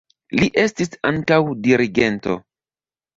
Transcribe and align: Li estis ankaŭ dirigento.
Li 0.37 0.47
estis 0.61 0.95
ankaŭ 1.09 1.37
dirigento. 1.67 2.39